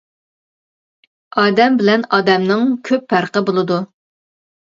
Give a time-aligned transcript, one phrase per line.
[1.41, 3.77] ئادەم بىلەن ئادەمنىڭ كۆپ پەرقى بولىدۇ.